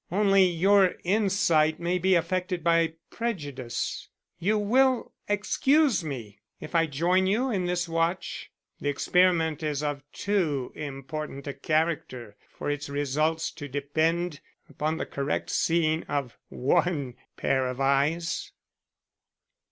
[0.11, 4.09] Only your insight may be affected by prejudice.
[4.39, 8.49] You will excuse me if I join you in this watch.
[8.79, 15.05] The experiment is of too important a character for its results to depend upon the
[15.05, 18.53] correct seeing of one pair of eyes."